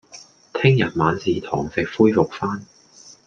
[0.55, 2.65] 聽日晚市堂食恢復返